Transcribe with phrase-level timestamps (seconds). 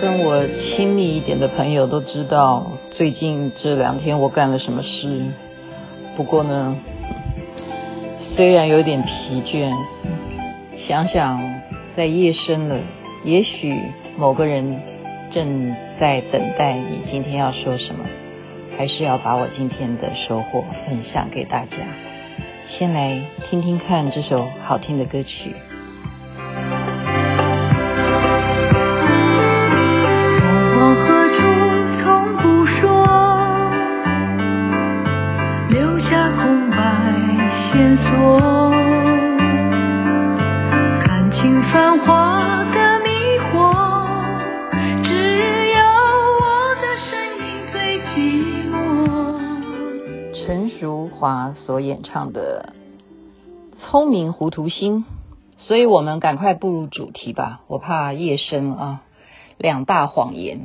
[0.00, 5.26] 跟我亲密一点的朋友都知道，最近这两天我干了什么事。
[6.16, 6.74] 不过呢，
[8.34, 9.70] 虽然有点疲倦，
[10.88, 11.60] 想想
[11.94, 12.78] 在夜深了，
[13.24, 13.78] 也许
[14.16, 14.80] 某个人
[15.32, 18.06] 正在等待你今天要说什么，
[18.78, 21.76] 还是要把我今天的收获分享给大家。
[22.70, 23.20] 先来
[23.50, 25.54] 听听看这首好听的歌曲。
[48.06, 50.34] 寂寞。
[50.34, 52.74] 陈淑华所演唱的
[53.78, 55.04] 《聪明糊涂心》，
[55.58, 57.60] 所以我们赶快步入主题吧。
[57.66, 59.02] 我怕夜深啊。
[59.58, 60.60] 两大谎言，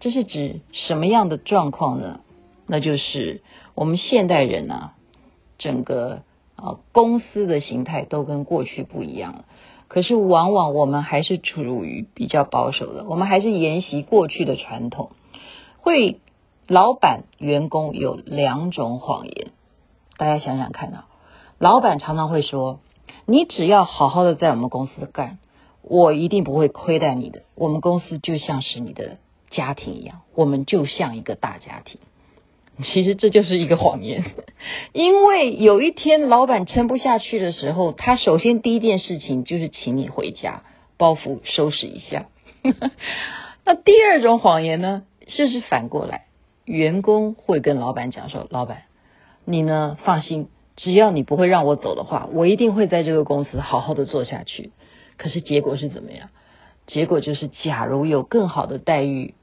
[0.00, 2.18] 这是指什么样的状况呢？
[2.66, 3.42] 那就是
[3.76, 4.94] 我们现代人啊，
[5.56, 6.22] 整个
[6.56, 9.44] 啊公司的形态都跟过去不一样了。
[9.86, 15.10] 可是往往我们还是处于比较保守的，我们还是沿袭过去的传统。
[15.78, 16.18] 会
[16.70, 19.48] 老板员工有两种谎言。
[20.16, 21.06] 大家想想看啊，
[21.58, 22.78] 老板常常会说
[23.26, 25.38] ：“你只要好好的在我们公司干，
[25.82, 27.42] 我一定不会亏待你的。
[27.56, 29.16] 我们公司就像是你的
[29.50, 31.98] 家庭一样，我们就像一个大家庭。”
[32.84, 34.22] 其实这就是一个谎言，
[34.94, 40.62] 因为有一天老板撑不下去的时候，他首先第一件事情就是请你回家，
[40.96, 42.26] 包袱收拾一下。
[43.66, 46.26] 那第二种谎言呢，就是反过来，
[46.70, 48.82] 员工会跟老板讲说：“老板。”
[49.44, 49.96] 你呢？
[50.04, 54.70] 放心，只要你不会让我走的话，我一定会在这个公司好好的做下去。
[55.16, 56.28] 可是结果是怎么样？
[56.86, 59.34] 结果就是，假如有更好的待遇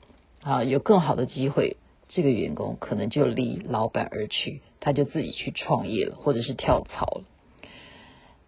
[0.42, 1.76] 啊，有更好的机会，
[2.08, 7.24] 这个员工可能就离老板而去，他就自己去创业了，或者是跳槽了。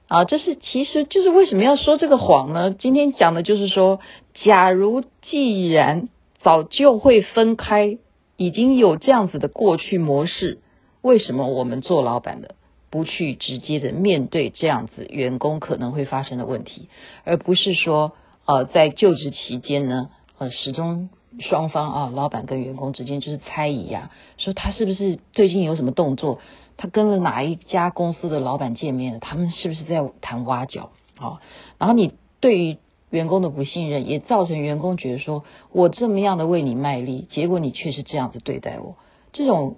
[0.08, 2.72] 啊，这是其实就是为什么要说这个谎呢？
[2.72, 4.00] 今天讲的就是说，
[4.44, 6.08] 假如既然
[6.42, 7.98] 早就会分开，
[8.40, 10.60] 已经有这样子的过去模式。
[11.02, 12.56] 为什么我们做老板的
[12.90, 16.88] 不去直接的面对这样子员工可能会发生的问题，
[17.26, 18.14] 而不是说
[18.46, 26.40] 呃在就职期间呢呃始终双方啊老板跟员工之间就是猜疑啊，说他是不是最近有什么动作，
[26.78, 31.40] 他跟了哪一家公司的老板见面了，他们是不是在谈挖角啊？
[31.78, 32.78] 然后你对于
[33.10, 38.96] 员工的不信任，也造成员工觉得说我这么样的为你卖力，结果你却是这样子对待我，
[39.34, 39.78] 这种。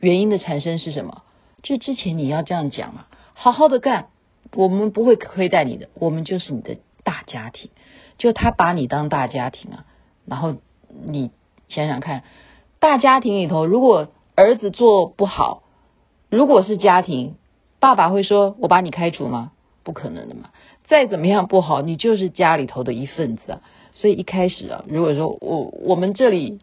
[0.00, 1.22] 原因的产生是什么？
[1.62, 4.08] 就之前你要这样讲嘛，好好的干，
[4.56, 7.70] 我们不会亏待你的，我们就是你的大家庭。
[8.18, 9.84] 就他把你当大家庭啊，
[10.26, 10.56] 然后
[11.06, 11.30] 你
[11.68, 12.24] 想想看，
[12.80, 15.62] 大家庭里头，如果儿子做不好，
[16.28, 17.36] 如果是家庭，
[17.78, 19.52] 爸爸会说我把你开除吗？
[19.86, 20.50] 不可能的嘛。
[20.86, 23.60] 再怎么样不好，你就是家里头的一份子啊。
[23.94, 26.58] 所以一开始啊，如果说我我们这里。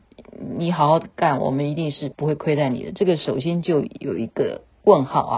[0.57, 2.91] 你好好干，我们一定是不会亏待你的。
[2.91, 5.37] 这个首先就有一个问号啊。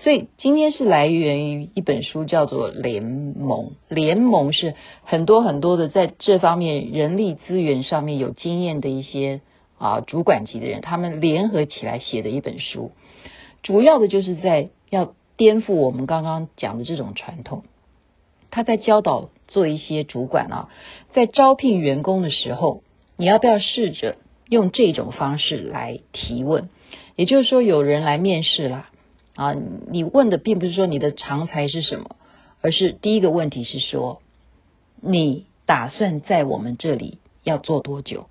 [0.00, 3.72] 所以今天是来源于一本书，叫做《联盟》。
[3.94, 9.40] 联盟是很多很多的在这方面人力资源上面有经验的一些
[9.78, 12.92] 啊主管级的人，他们联合起来写的一本书。
[13.62, 17.64] 主要的就是在要颠覆我们刚刚讲的这种传统。
[18.50, 20.68] 他在教导做一些主管啊，
[21.12, 22.82] 在招聘员工的时候。
[23.18, 26.68] 你要不要试着用这种方式来提问？
[27.14, 28.90] 也就是说，有人来面试啦，
[29.36, 32.16] 啊，你问的并不是说你的长才是什么，
[32.60, 34.20] 而是第一个问题是说，
[35.00, 38.28] 你打算在我们这里要做多久？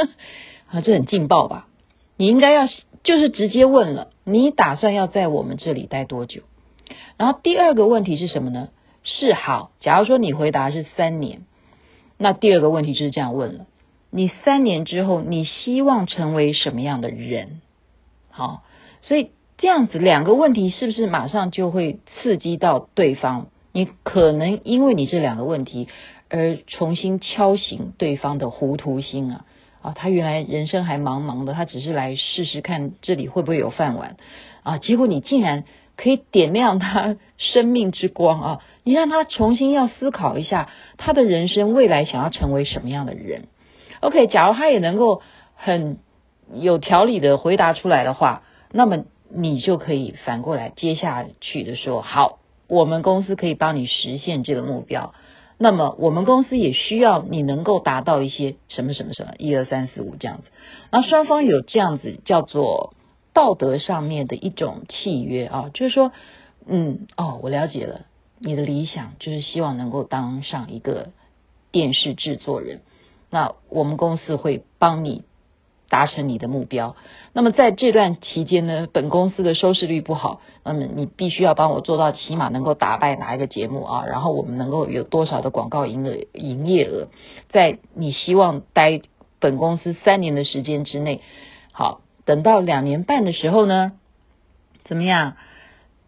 [0.72, 1.68] 啊，这很劲爆吧？
[2.16, 2.66] 你应该要
[3.04, 6.42] 就是直接问了，你打算要在我们这里待多久？
[7.16, 8.70] 然后第二个问题是什么呢？
[9.04, 11.42] 是好，假如说你回答是三年，
[12.18, 13.66] 那第二个问题就是这样问了。
[14.10, 17.60] 你三年之后，你希望成为什么样的人？
[18.30, 18.62] 好，
[19.02, 23.48] 所以这样子两个问题是不是马上就会刺激到对方？
[23.72, 25.88] 你可能因为你这两个问题
[26.30, 29.44] 而重新敲醒对方的糊涂心啊！
[29.84, 34.16] 啊，他原来人生还茫茫的，他只是来试试看这里会不会有饭碗
[34.62, 34.78] 啊！
[34.78, 35.64] 结果你竟然
[35.94, 38.60] 可以点亮他 生命之光啊！
[38.82, 43.48] 你让他重新要思考一下他的人生未来想要成为什么样的人。
[44.00, 45.20] OK，假如他也能够
[45.54, 45.98] 很
[46.54, 48.42] 有条理的回答出来的话，
[48.72, 52.38] 那么你就可以反过来接下去的说，好，
[52.68, 55.12] 我们公司可以帮你实现这个目标。
[55.58, 60.44] 那么我们公司也需要你能够达到一些什么什么什么一二三四五这样子。
[60.90, 62.94] 然后双方有这样子叫做
[63.32, 66.12] 道德上面的一种契约啊，就是说，
[66.66, 68.02] 嗯，哦，我了解了，
[68.38, 71.10] 你的理想就是希望能够当上一个
[71.70, 72.82] 电视制作人，
[73.30, 75.24] 那我们公司会帮你。
[75.94, 76.96] 达成你的目标。
[77.32, 84.04] 那么在这段期间呢，本公司的收视率不好，那么你必须要帮我做到起码能够打败哪一个节目啊？
[84.04, 87.06] 然后我们能够有多少的广告营的营业额？
[87.50, 89.02] 在你希望待
[89.38, 91.20] 本公司三年的时间之内，
[91.70, 93.92] 好，等到两年半的时候呢，
[94.82, 95.36] 怎么样？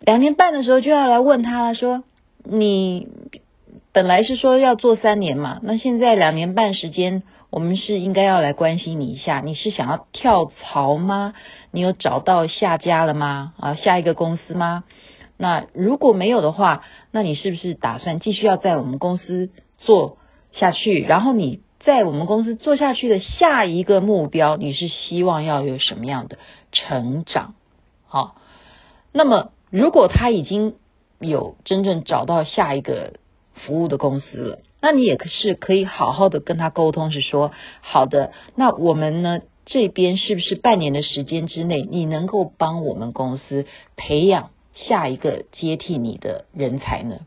[0.00, 2.02] 两年半的时候就要来问他说，
[2.42, 3.06] 你
[3.96, 7.22] 本来是说要做三年嘛，那现在两年半时间。
[7.48, 11.32] 我们是应该要来关心你一下，你是想要跳槽吗？
[11.70, 13.54] 你有找到下家了吗？
[13.58, 14.84] 啊，下一个公司吗？
[15.38, 19.48] 那如果没有的话，那你是不是打算继续要在我们公司
[19.78, 20.18] 做
[20.52, 21.00] 下去？
[21.00, 26.36] 然后你在我们公司做下去的下一个目标，你是希望要有什么样的
[26.70, 27.54] 成长？
[28.06, 28.34] 好，
[29.12, 30.74] 那么如果他已经
[31.18, 33.14] 有真正找到下一个
[33.64, 34.58] 服务的公司了。
[34.80, 37.50] 那你也是可以好好的跟他沟通，是说
[37.80, 38.30] 好的。
[38.54, 43.66] 那我们呢这边是不是半年的时间之内，你能够帮我们公司
[43.96, 47.20] 培养下一个接替你的人才呢？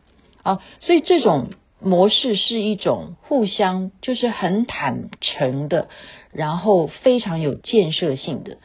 [0.44, 1.48] 啊，所以这种
[1.81, 5.90] 模式是一种互相就是很坦诚的，
[6.31, 8.58] 然后非常有建设性的。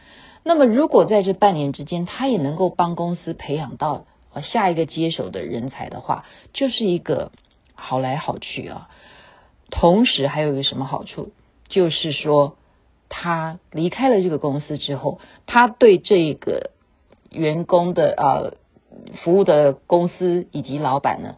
[0.45, 4.05] 那么如果在这半年之间，他也能够帮公司培养到
[4.53, 7.33] 下一个接手的人才的话，就是一个。
[7.87, 8.89] 好来好去啊，
[9.71, 11.33] 同时还有一个什么好处，
[11.69, 12.57] 就是说
[13.11, 16.71] 他离开了这个公司之后，他对这个
[17.31, 18.57] 员工的呃
[19.23, 21.37] 服务的公司以及老板呢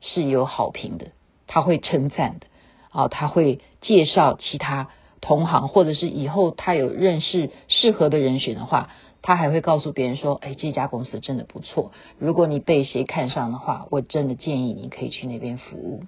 [0.00, 1.08] 是有好评的，
[1.46, 2.46] 他会称赞的
[2.90, 4.88] 啊，他会介绍其他
[5.20, 8.88] 同行，或者是以后他有认识适合的人选的话。
[9.26, 11.92] 他还会告诉别人说：“哎，这家公司真的不错。
[12.18, 16.02] 如果你被谁看上的话，我真的建议你可以去那边服务。”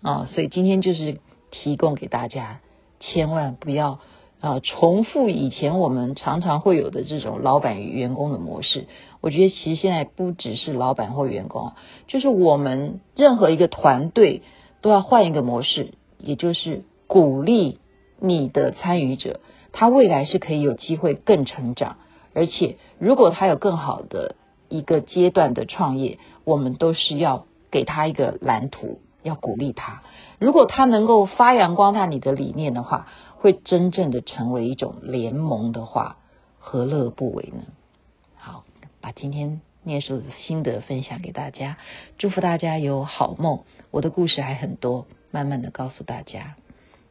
[0.00, 1.20] 啊，所以今天就是
[1.50, 2.60] 提供给大家，
[2.98, 3.98] 千万不要
[4.40, 8.86] 啊重复以前我们常常会有的这种老板与员工的模式。
[9.20, 11.72] 我觉得其实现在不只是老板或员工，
[12.06, 14.40] 就是我们任何一个团队
[14.80, 17.80] 都要换一个模式，也就是鼓励
[18.18, 19.40] 你的参与者，
[19.72, 21.98] 他未来是可以有机会更成长。
[22.36, 24.36] 而且，如果他有更好的
[24.68, 30.02] 一个阶段的创业，我们都是要给他一个蓝图，要鼓励他。
[30.38, 36.18] 如果他能够发扬光大你的理念的话，会真正的成为一种联盟的话，
[36.58, 37.62] 何乐不为呢？
[38.36, 38.64] 好，
[39.00, 41.78] 把今天念书的心得分享给大家，
[42.18, 43.60] 祝福大家有好梦。
[43.90, 46.56] 我的故事还很多，慢慢的告诉大家。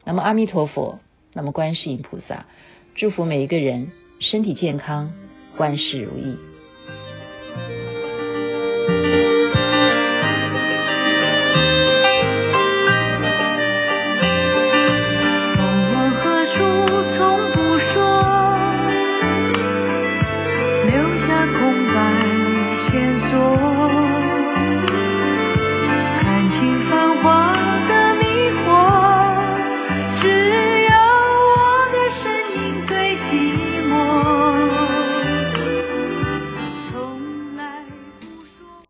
[0.04, 1.00] 那么阿弥陀佛，
[1.32, 2.46] 那么观世音菩萨，
[2.94, 3.90] 祝福每一个人。
[4.18, 5.12] 身体健康，
[5.58, 6.36] 万事如意。